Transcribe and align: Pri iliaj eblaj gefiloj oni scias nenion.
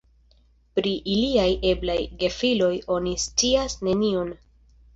Pri 0.77 0.93
iliaj 1.15 1.45
eblaj 1.73 1.99
gefiloj 2.23 2.73
oni 2.99 3.15
scias 3.27 3.79
nenion. 3.89 4.37